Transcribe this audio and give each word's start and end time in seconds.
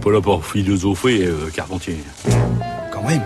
pas 0.00 0.10
là 0.10 0.20
pour 0.20 0.44
philosopher, 0.44 1.26
euh, 1.26 1.50
Carpentier. 1.54 1.98
Quand 2.92 3.02
même. 3.02 3.22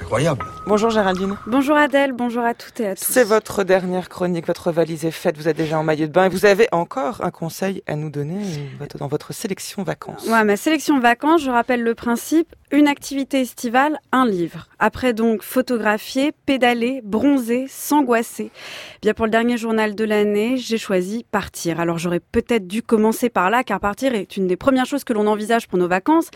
Incroyable. 0.00 0.44
Bonjour 0.66 0.90
Géraldine. 0.90 1.36
Bonjour 1.46 1.74
Adèle, 1.76 2.12
bonjour 2.12 2.44
à 2.44 2.54
toutes 2.54 2.78
et 2.80 2.88
à 2.88 2.94
tous. 2.94 3.04
C'est 3.04 3.24
votre 3.24 3.64
dernière 3.64 4.08
chronique, 4.08 4.46
votre 4.46 4.70
valise 4.70 5.04
est 5.04 5.10
faite, 5.10 5.36
vous 5.36 5.48
êtes 5.48 5.56
déjà 5.56 5.78
en 5.78 5.82
maillot 5.82 6.06
de 6.06 6.12
bain 6.12 6.26
et 6.26 6.28
vous 6.28 6.44
avez 6.44 6.68
encore 6.70 7.24
un 7.24 7.30
conseil 7.30 7.82
à 7.86 7.96
nous 7.96 8.10
donner 8.10 8.40
dans 8.98 9.08
votre 9.08 9.32
sélection 9.32 9.82
vacances. 9.82 10.26
Ouais, 10.26 10.44
ma 10.44 10.56
sélection 10.56 11.00
vacances, 11.00 11.42
je 11.42 11.50
rappelle 11.50 11.82
le 11.82 11.94
principe, 11.94 12.54
une 12.70 12.86
activité 12.86 13.40
estivale, 13.40 13.98
un 14.12 14.26
livre. 14.26 14.68
Après 14.78 15.12
donc 15.12 15.42
photographier, 15.42 16.32
pédaler, 16.46 17.00
bronzer, 17.02 17.66
s'angoisser. 17.68 18.52
Bien 19.02 19.14
pour 19.14 19.24
le 19.24 19.30
dernier 19.32 19.56
journal 19.56 19.94
de 19.94 20.04
l'année, 20.04 20.56
j'ai 20.56 20.78
choisi 20.78 21.24
partir. 21.32 21.80
Alors 21.80 21.98
j'aurais 21.98 22.20
peut-être 22.20 22.68
dû 22.68 22.82
commencer 22.82 23.28
par 23.28 23.50
là 23.50 23.64
car 23.64 23.80
partir 23.80 24.14
est 24.14 24.36
une 24.36 24.46
des 24.46 24.56
premières 24.56 24.86
choses 24.86 25.04
que 25.04 25.14
l'on 25.14 25.26
envisage 25.26 25.66
pour 25.66 25.78
nos 25.78 25.88
vacances. 25.88 26.28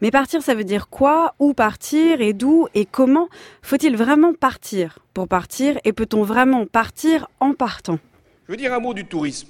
Mais 0.00 0.10
partir 0.10 0.42
ça 0.42 0.54
veut 0.54 0.64
dire 0.64 0.88
quoi? 0.88 1.34
Où 1.38 1.52
partir? 1.52 2.20
Et 2.20 2.32
d'où? 2.32 2.66
Et 2.74 2.86
comment? 2.86 3.28
Faut-il 3.66 3.96
vraiment 3.96 4.32
partir 4.32 5.00
pour 5.12 5.26
partir 5.26 5.80
et 5.82 5.92
peut-on 5.92 6.22
vraiment 6.22 6.66
partir 6.66 7.26
en 7.40 7.52
partant? 7.52 7.98
Je 8.44 8.52
veux 8.52 8.56
dire 8.56 8.72
un 8.72 8.78
mot 8.78 8.94
du 8.94 9.06
tourisme 9.06 9.48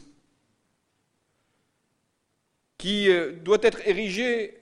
qui 2.78 3.10
euh, 3.10 3.32
doit 3.44 3.58
être 3.60 3.86
érigé 3.86 4.58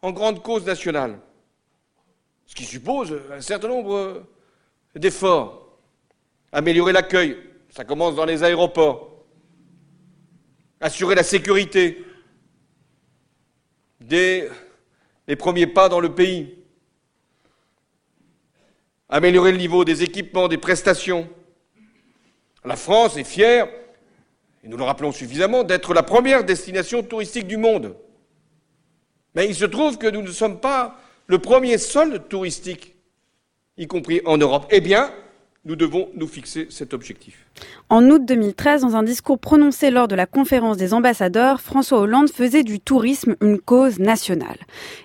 en 0.00 0.12
grande 0.12 0.42
cause 0.42 0.64
nationale, 0.64 1.18
ce 2.46 2.54
qui 2.54 2.64
suppose 2.64 3.20
un 3.30 3.42
certain 3.42 3.68
nombre 3.68 4.24
d'efforts. 4.94 5.78
Améliorer 6.50 6.94
l'accueil, 6.94 7.36
ça 7.68 7.84
commence 7.84 8.14
dans 8.14 8.24
les 8.24 8.44
aéroports. 8.44 9.26
Assurer 10.80 11.14
la 11.14 11.22
sécurité 11.22 12.02
dès 14.00 14.48
les 15.28 15.36
premiers 15.36 15.66
pas 15.66 15.90
dans 15.90 16.00
le 16.00 16.14
pays. 16.14 16.65
Améliorer 19.08 19.52
le 19.52 19.58
niveau 19.58 19.84
des 19.84 20.02
équipements, 20.02 20.48
des 20.48 20.58
prestations. 20.58 21.28
La 22.64 22.76
France 22.76 23.16
est 23.16 23.24
fière, 23.24 23.68
et 24.64 24.68
nous 24.68 24.76
le 24.76 24.82
rappelons 24.82 25.12
suffisamment, 25.12 25.62
d'être 25.62 25.94
la 25.94 26.02
première 26.02 26.42
destination 26.42 27.02
touristique 27.02 27.46
du 27.46 27.56
monde. 27.56 27.96
Mais 29.34 29.46
il 29.46 29.54
se 29.54 29.64
trouve 29.64 29.98
que 29.98 30.08
nous 30.08 30.22
ne 30.22 30.32
sommes 30.32 30.60
pas 30.60 30.98
le 31.26 31.38
premier 31.38 31.78
sol 31.78 32.26
touristique, 32.28 32.96
y 33.76 33.86
compris 33.86 34.20
en 34.24 34.38
Europe. 34.38 34.66
Eh 34.70 34.80
bien, 34.80 35.12
nous 35.66 35.76
devons 35.76 36.08
nous 36.14 36.28
fixer 36.28 36.68
cet 36.70 36.94
objectif. 36.94 37.46
En 37.88 38.10
août 38.10 38.22
2013, 38.24 38.82
dans 38.82 38.96
un 38.96 39.02
discours 39.02 39.38
prononcé 39.38 39.90
lors 39.90 40.08
de 40.08 40.14
la 40.14 40.26
conférence 40.26 40.76
des 40.76 40.92
ambassadeurs, 40.92 41.60
François 41.60 42.00
Hollande 42.00 42.30
faisait 42.30 42.64
du 42.64 42.80
tourisme 42.80 43.36
une 43.40 43.58
cause 43.58 43.98
nationale. 43.98 44.58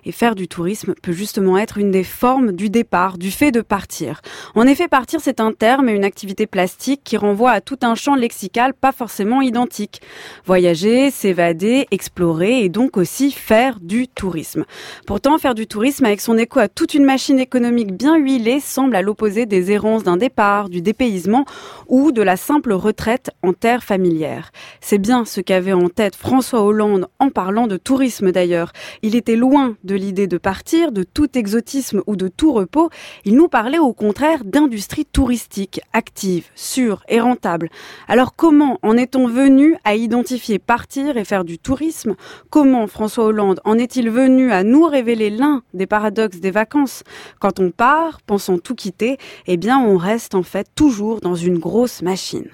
Et 0.05 0.11
faire 0.11 0.35
du 0.35 0.47
tourisme 0.47 0.93
peut 1.01 1.11
justement 1.11 1.57
être 1.57 1.77
une 1.77 1.91
des 1.91 2.03
formes 2.03 2.51
du 2.51 2.69
départ, 2.69 3.17
du 3.17 3.31
fait 3.31 3.51
de 3.51 3.61
partir. 3.61 4.21
En 4.55 4.65
effet, 4.67 4.87
partir, 4.87 5.19
c'est 5.21 5.39
un 5.39 5.51
terme 5.53 5.89
et 5.89 5.93
une 5.93 6.03
activité 6.03 6.47
plastique 6.47 7.01
qui 7.03 7.17
renvoie 7.17 7.51
à 7.51 7.61
tout 7.61 7.77
un 7.83 7.95
champ 7.95 8.15
lexical 8.15 8.73
pas 8.73 8.91
forcément 8.91 9.41
identique. 9.41 10.01
Voyager, 10.45 11.11
s'évader, 11.11 11.87
explorer 11.91 12.63
et 12.63 12.69
donc 12.69 12.97
aussi 12.97 13.31
faire 13.31 13.79
du 13.79 14.07
tourisme. 14.07 14.65
Pourtant, 15.05 15.37
faire 15.37 15.55
du 15.55 15.67
tourisme 15.67 16.05
avec 16.05 16.19
son 16.19 16.37
écho 16.37 16.59
à 16.59 16.67
toute 16.67 16.95
une 16.95 17.05
machine 17.05 17.39
économique 17.39 17.95
bien 17.95 18.17
huilée 18.17 18.59
semble 18.59 18.95
à 18.95 19.01
l'opposé 19.01 19.45
des 19.45 19.71
errances 19.71 20.03
d'un 20.03 20.17
départ, 20.17 20.50
du 20.69 20.81
dépaysement 20.81 21.45
ou 21.87 22.11
de 22.11 22.21
la 22.21 22.37
simple 22.37 22.73
retraite 22.73 23.31
en 23.41 23.53
terre 23.53 23.83
familière. 23.83 24.51
C'est 24.81 24.97
bien 24.97 25.25
ce 25.25 25.41
qu'avait 25.41 25.73
en 25.73 25.89
tête 25.89 26.15
François 26.15 26.61
Hollande 26.61 27.07
en 27.19 27.29
parlant 27.29 27.67
de 27.67 27.77
tourisme 27.77 28.31
d'ailleurs. 28.31 28.71
Il 29.01 29.15
était 29.15 29.35
loin 29.35 29.75
de 29.83 29.95
l'idée 29.95 30.27
de 30.27 30.37
partir, 30.37 30.91
de 30.91 31.03
tout 31.03 31.37
exotisme 31.37 32.01
ou 32.05 32.15
de 32.15 32.27
tout 32.27 32.51
repos. 32.51 32.89
Il 33.25 33.35
nous 33.35 33.47
parlait 33.47 33.79
au 33.79 33.93
contraire 33.93 34.43
d'industrie 34.43 35.05
touristique, 35.05 35.81
active, 35.93 36.47
sûre 36.55 37.03
et 37.07 37.19
rentable. 37.19 37.69
Alors 38.07 38.35
comment 38.35 38.77
en 38.81 38.97
est-on 38.97 39.27
venu 39.27 39.75
à 39.85 39.95
identifier 39.95 40.59
partir 40.59 41.17
et 41.17 41.25
faire 41.25 41.45
du 41.45 41.57
tourisme? 41.57 42.15
Comment 42.49 42.87
François 42.87 43.25
Hollande 43.25 43.61
en 43.63 43.77
est-il 43.77 44.09
venu 44.09 44.51
à 44.51 44.63
nous 44.63 44.85
révéler 44.85 45.29
l'un 45.29 45.63
des 45.73 45.87
paradoxes 45.87 46.39
des 46.39 46.51
vacances? 46.51 47.03
Quand 47.39 47.59
on 47.59 47.71
part, 47.71 48.21
pensant 48.21 48.57
tout 48.57 48.75
quitter, 48.75 49.17
eh 49.47 49.57
bien 49.57 49.79
on 49.79 49.97
reste 49.97 50.35
en 50.35 50.40
fait 50.43 50.67
toujours 50.75 51.21
dans 51.21 51.35
une 51.35 51.59
grosse 51.59 52.01
machine 52.01 52.49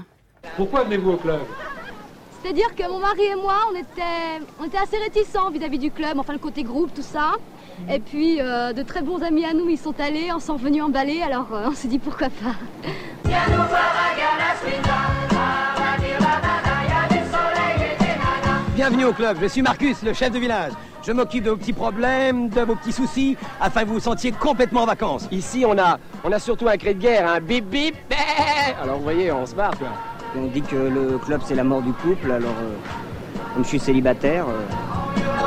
pourquoi 0.55 0.83
venez-vous 0.83 1.11
au 1.11 1.17
club? 1.17 1.41
C'est-à-dire 2.41 2.73
que 2.75 2.89
mon 2.89 2.99
mari 2.99 3.23
et 3.23 3.35
moi, 3.35 3.55
on 3.71 3.75
était, 3.75 4.45
on 4.59 4.65
était 4.65 4.77
assez 4.77 4.97
réticents 4.97 5.49
vis-à-vis 5.49 5.79
du 5.79 5.91
club, 5.91 6.17
enfin 6.17 6.33
le 6.33 6.39
côté 6.39 6.63
groupe, 6.63 6.93
tout 6.93 7.01
ça. 7.01 7.33
Et 7.91 7.99
puis 7.99 8.41
euh, 8.41 8.73
de 8.73 8.81
très 8.83 9.01
bons 9.01 9.21
amis 9.21 9.45
à 9.45 9.53
nous, 9.53 9.69
ils 9.69 9.77
sont 9.77 9.99
allés, 9.99 10.31
on 10.33 10.39
sont 10.39 10.55
venus 10.55 10.81
emballer, 10.83 11.21
alors 11.21 11.47
euh, 11.53 11.67
on 11.67 11.73
s'est 11.73 11.87
dit 11.87 11.99
pourquoi 11.99 12.29
pas. 12.29 12.55
Bienvenue 18.75 19.05
au 19.05 19.13
club, 19.13 19.37
je 19.41 19.47
suis 19.47 19.61
Marcus, 19.61 20.01
le 20.03 20.13
chef 20.13 20.31
de 20.31 20.39
village. 20.39 20.73
Je 21.07 21.13
m'occupe 21.13 21.45
de 21.45 21.51
vos 21.51 21.55
petits 21.55 21.71
problèmes, 21.71 22.49
de 22.49 22.59
vos 22.59 22.75
petits 22.75 22.91
soucis, 22.91 23.37
afin 23.61 23.83
que 23.83 23.87
vous 23.87 23.93
vous 23.93 23.99
sentiez 24.01 24.33
complètement 24.33 24.81
en 24.81 24.85
vacances. 24.87 25.25
Ici, 25.31 25.63
on 25.65 25.77
a, 25.77 25.97
on 26.25 26.33
a 26.33 26.37
surtout 26.37 26.67
un 26.67 26.75
cri 26.75 26.95
de 26.95 26.99
guerre, 26.99 27.31
un 27.31 27.39
bip 27.39 27.63
bip. 27.69 27.95
Alors 28.83 28.97
vous 28.97 29.03
voyez, 29.03 29.31
on 29.31 29.45
se 29.45 29.55
barre 29.55 29.77
quoi. 29.77 29.87
On 30.35 30.47
dit 30.47 30.61
que 30.61 30.75
le 30.75 31.17
club 31.17 31.39
c'est 31.45 31.55
la 31.55 31.63
mort 31.63 31.81
du 31.81 31.93
couple, 31.93 32.29
alors 32.29 32.51
euh, 32.61 32.75
comme 33.53 33.63
je 33.63 33.69
suis 33.69 33.79
célibataire. 33.79 34.47
Euh, 34.49 35.46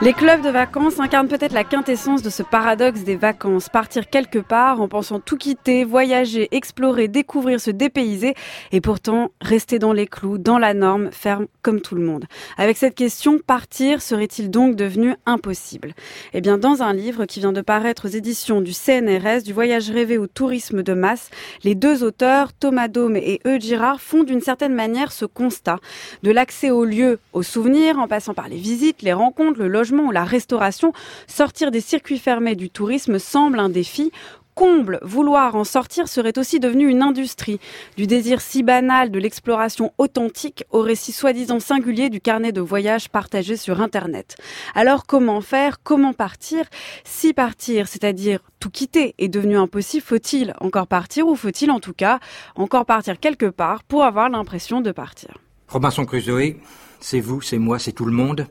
Les 0.00 0.12
clubs 0.12 0.42
de 0.42 0.48
vacances 0.48 1.00
incarnent 1.00 1.26
peut-être 1.26 1.52
la 1.52 1.64
quintessence 1.64 2.22
de 2.22 2.30
ce 2.30 2.44
paradoxe 2.44 3.00
des 3.00 3.16
vacances. 3.16 3.68
Partir 3.68 4.08
quelque 4.08 4.38
part 4.38 4.80
en 4.80 4.86
pensant 4.86 5.18
tout 5.18 5.36
quitter, 5.36 5.82
voyager, 5.82 6.46
explorer, 6.52 7.08
découvrir, 7.08 7.60
se 7.60 7.72
dépayser 7.72 8.34
et 8.70 8.80
pourtant 8.80 9.32
rester 9.40 9.80
dans 9.80 9.92
les 9.92 10.06
clous, 10.06 10.38
dans 10.38 10.58
la 10.58 10.72
norme, 10.72 11.10
faire 11.10 11.40
comme 11.62 11.80
tout 11.80 11.96
le 11.96 12.04
monde. 12.04 12.26
Avec 12.56 12.76
cette 12.76 12.94
question, 12.94 13.40
partir 13.44 14.00
serait-il 14.00 14.52
donc 14.52 14.76
devenu 14.76 15.16
impossible? 15.26 15.94
Eh 16.32 16.40
bien, 16.40 16.58
dans 16.58 16.80
un 16.80 16.92
livre 16.92 17.24
qui 17.24 17.40
vient 17.40 17.52
de 17.52 17.60
paraître 17.60 18.06
aux 18.06 18.12
éditions 18.12 18.60
du 18.60 18.74
CNRS, 18.74 19.42
du 19.42 19.52
voyage 19.52 19.90
rêvé 19.90 20.16
au 20.16 20.28
tourisme 20.28 20.84
de 20.84 20.94
masse, 20.94 21.28
les 21.64 21.74
deux 21.74 22.04
auteurs, 22.04 22.52
Thomas 22.52 22.86
Dome 22.86 23.16
et 23.16 23.40
Eudes 23.44 23.62
Girard, 23.62 24.00
font 24.00 24.22
d'une 24.22 24.42
certaine 24.42 24.74
manière 24.74 25.10
ce 25.10 25.24
constat. 25.24 25.80
De 26.22 26.30
l'accès 26.30 26.70
aux 26.70 26.84
lieux, 26.84 27.18
aux 27.32 27.42
souvenirs, 27.42 27.98
en 27.98 28.06
passant 28.06 28.32
par 28.32 28.48
les 28.48 28.58
visites, 28.58 29.02
les 29.02 29.12
rencontres, 29.12 29.58
le 29.58 29.66
logement, 29.66 29.87
ou 29.92 30.10
la 30.10 30.24
restauration, 30.24 30.92
sortir 31.26 31.70
des 31.70 31.80
circuits 31.80 32.18
fermés 32.18 32.56
du 32.56 32.70
tourisme 32.70 33.18
semble 33.18 33.58
un 33.58 33.68
défi. 33.68 34.12
Comble, 34.54 34.98
vouloir 35.02 35.54
en 35.54 35.62
sortir 35.62 36.08
serait 36.08 36.36
aussi 36.36 36.58
devenu 36.58 36.88
une 36.88 37.00
industrie, 37.00 37.60
du 37.96 38.08
désir 38.08 38.40
si 38.40 38.64
banal 38.64 39.12
de 39.12 39.20
l'exploration 39.20 39.92
authentique 39.98 40.64
au 40.72 40.80
récit 40.80 41.12
soi-disant 41.12 41.60
singulier 41.60 42.10
du 42.10 42.20
carnet 42.20 42.50
de 42.50 42.60
voyage 42.60 43.08
partagé 43.08 43.56
sur 43.56 43.80
Internet. 43.80 44.36
Alors 44.74 45.06
comment 45.06 45.40
faire? 45.42 45.80
Comment 45.84 46.12
partir? 46.12 46.64
Si 47.04 47.32
partir, 47.34 47.86
c'est-à-dire 47.86 48.40
tout 48.58 48.70
quitter, 48.70 49.14
est 49.18 49.28
devenu 49.28 49.56
impossible, 49.56 50.02
faut-il 50.04 50.52
encore 50.60 50.88
partir 50.88 51.28
ou 51.28 51.36
faut-il 51.36 51.70
en 51.70 51.78
tout 51.78 51.92
cas 51.92 52.18
encore 52.56 52.84
partir 52.84 53.20
quelque 53.20 53.46
part 53.46 53.84
pour 53.84 54.02
avoir 54.02 54.28
l'impression 54.28 54.80
de 54.80 54.90
partir? 54.90 55.38
Robinson 55.68 56.04
Crusoe, 56.04 56.56
c'est 56.98 57.20
vous, 57.20 57.42
c'est 57.42 57.58
moi, 57.58 57.78
c'est 57.78 57.92
tout 57.92 58.06
le 58.06 58.12
monde. 58.12 58.48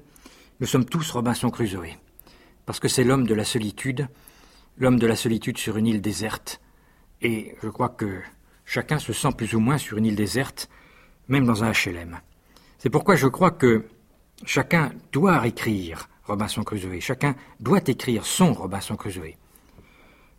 Nous 0.59 0.65
sommes 0.65 0.85
tous 0.85 1.11
Robinson 1.11 1.51
Crusoe, 1.51 1.99
parce 2.65 2.79
que 2.79 2.87
c'est 2.87 3.03
l'homme 3.03 3.27
de 3.27 3.35
la 3.35 3.45
solitude, 3.45 4.07
l'homme 4.79 4.97
de 4.97 5.05
la 5.05 5.15
solitude 5.15 5.59
sur 5.59 5.77
une 5.77 5.85
île 5.85 6.01
déserte, 6.01 6.61
et 7.21 7.55
je 7.61 7.69
crois 7.69 7.89
que 7.89 8.21
chacun 8.65 8.97
se 8.97 9.13
sent 9.13 9.33
plus 9.37 9.53
ou 9.53 9.59
moins 9.59 9.77
sur 9.77 9.99
une 9.99 10.07
île 10.07 10.15
déserte, 10.15 10.67
même 11.27 11.45
dans 11.45 11.63
un 11.63 11.73
HLM. 11.73 12.19
C'est 12.79 12.89
pourquoi 12.89 13.15
je 13.15 13.27
crois 13.27 13.51
que 13.51 13.85
chacun 14.45 14.91
doit 15.11 15.45
écrire 15.45 16.09
Robinson 16.23 16.63
Crusoe, 16.63 17.01
chacun 17.01 17.35
doit 17.59 17.81
écrire 17.85 18.25
son 18.25 18.53
Robinson 18.53 18.95
Crusoe. 18.95 19.35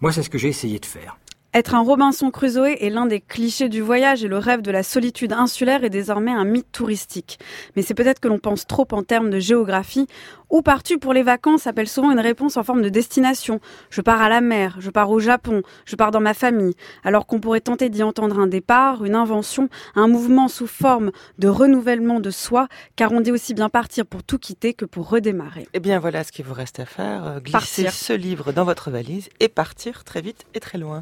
Moi, 0.00 0.11
c'est 0.11 0.25
ce 0.25 0.31
que 0.31 0.38
j'ai 0.38 0.49
essayé 0.49 0.81
de 0.81 0.87
faire. 0.87 1.17
Être 1.59 1.75
un 1.75 1.81
Robinson 1.81 2.31
Crusoe 2.31 2.77
est 2.79 2.89
l'un 2.89 3.07
des 3.07 3.19
clichés 3.21 3.69
du 3.69 3.81
voyage 3.81 4.23
et 4.23 4.29
le 4.29 4.39
rêve 4.39 4.63
de 4.63 4.71
la 4.71 4.85
solitude 4.85 5.33
insulaire 5.33 5.83
est 5.83 5.91
désormais 5.91 6.31
un 6.31 6.45
mythe 6.45 6.71
touristique. 6.71 7.41
Mais 7.75 7.83
c'est 7.83 7.95
peut-être 7.95 8.21
que 8.21 8.29
l'on 8.29 8.39
pense 8.39 8.65
trop 8.65 8.87
en 8.93 9.03
termes 9.03 9.29
de 9.29 9.41
géographie. 9.41 10.07
Où 10.50 10.62
pars-tu 10.62 10.99
pour 10.99 11.12
les 11.12 11.23
vacances 11.23 11.67
appelle 11.67 11.89
souvent 11.89 12.11
une 12.11 12.21
réponse 12.21 12.56
en 12.56 12.62
forme 12.62 12.81
de 12.81 12.89
destination. 12.89 13.61
Je 13.91 14.00
pars 14.00 14.23
à 14.23 14.31
la 14.31 14.41
mer, 14.41 14.77
je 14.81 14.89
pars 14.89 15.11
au 15.11 15.21
Japon, 15.21 15.62
je 15.85 15.95
pars 15.95 16.11
dans 16.11 16.21
ma 16.21 16.33
famille. 16.33 16.75
Alors 17.05 17.27
qu'on 17.27 17.39
pourrait 17.39 17.61
tenter 17.61 17.91
d'y 17.91 18.03
entendre 18.03 18.39
un 18.39 18.47
départ, 18.47 19.05
une 19.05 19.15
invention, 19.15 19.69
un 19.95 20.09
mouvement 20.09 20.49
sous 20.49 20.67
forme 20.67 21.11
de 21.39 21.49
renouvellement 21.49 22.19
de 22.21 22.31
soi, 22.31 22.69
car 22.97 23.12
on 23.12 23.21
dit 23.21 23.31
aussi 23.31 23.53
bien 23.53 23.69
partir 23.69 24.06
pour 24.06 24.23
tout 24.23 24.39
quitter 24.39 24.73
que 24.73 24.87
pour 24.87 25.11
redémarrer. 25.11 25.69
Eh 25.75 25.81
bien 25.81 25.99
voilà 25.99 26.25
ce 26.25 26.33
qu'il 26.33 26.47
vous 26.47 26.55
reste 26.55 26.81
à 26.81 26.87
faire, 26.87 27.27
euh, 27.27 27.41
glisser 27.41 27.89
ce 27.91 28.15
livre 28.15 28.53
dans 28.53 28.65
votre 28.65 28.91
valise 28.91 29.29
et 29.41 29.49
partir 29.49 30.05
très 30.05 30.23
vite 30.23 30.47
et 30.55 30.61
très 30.61 30.79
loin. 30.79 31.00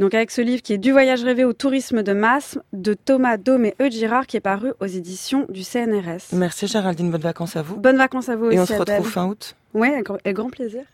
Donc 0.00 0.14
avec 0.14 0.32
ce 0.32 0.40
livre 0.40 0.62
qui 0.62 0.72
est 0.72 0.78
Du 0.78 0.90
voyage 0.90 1.22
rêvé 1.22 1.44
au 1.44 1.52
tourisme 1.52 2.02
de 2.02 2.12
masse 2.12 2.58
de 2.72 2.94
Thomas 2.94 3.36
Dome 3.36 3.66
et 3.66 3.74
Eudes 3.80 3.92
Girard 3.92 4.26
qui 4.26 4.36
est 4.36 4.40
paru 4.40 4.72
aux 4.80 4.86
éditions 4.86 5.46
du 5.48 5.62
CNRS. 5.62 6.32
Merci 6.32 6.66
Géraldine, 6.66 7.10
bonnes 7.12 7.20
vacances 7.20 7.54
à 7.54 7.62
vous. 7.62 7.76
Bonnes 7.76 7.96
vacances 7.96 8.28
à 8.28 8.36
vous 8.36 8.50
et 8.50 8.58
aussi. 8.58 8.72
on 8.72 8.76
se 8.76 8.87
retrouve 8.96 9.10
fin 9.10 9.26
août 9.26 9.56
Oui, 9.74 9.88
avec 9.88 10.36
grand 10.36 10.50
plaisir. 10.50 10.84